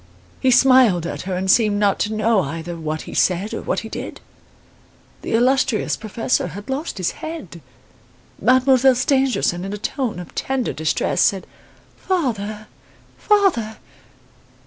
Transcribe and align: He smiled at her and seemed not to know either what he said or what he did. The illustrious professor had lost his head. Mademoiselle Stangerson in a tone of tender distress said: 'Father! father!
He 0.39 0.49
smiled 0.49 1.05
at 1.05 1.21
her 1.29 1.35
and 1.35 1.45
seemed 1.51 1.77
not 1.77 1.99
to 1.99 2.13
know 2.15 2.41
either 2.41 2.75
what 2.75 3.03
he 3.03 3.13
said 3.13 3.53
or 3.53 3.61
what 3.61 3.81
he 3.81 3.87
did. 3.87 4.19
The 5.21 5.33
illustrious 5.33 5.95
professor 5.95 6.47
had 6.47 6.71
lost 6.71 6.97
his 6.97 7.11
head. 7.21 7.61
Mademoiselle 8.41 8.95
Stangerson 8.95 9.63
in 9.63 9.73
a 9.73 9.77
tone 9.77 10.17
of 10.17 10.33
tender 10.33 10.73
distress 10.73 11.21
said: 11.21 11.45
'Father! 12.07 12.65
father! 13.15 13.77